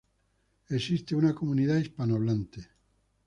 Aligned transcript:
Existe 0.69 1.15
una 1.15 1.35
comunidad 1.35 1.77
hispanohablante. 1.77 2.69